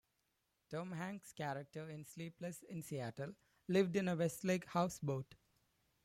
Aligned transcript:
Tom 0.71 0.93
Hanks's 0.93 1.31
character 1.31 1.87
in 1.87 2.07
"Sleepless 2.07 2.63
in 2.63 2.81
Seattle" 2.81 3.35
lived 3.67 3.95
in 3.95 4.07
a 4.07 4.15
Westlake 4.15 4.65
houseboat. 4.65 5.35